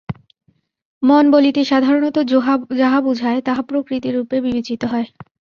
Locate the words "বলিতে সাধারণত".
1.31-2.17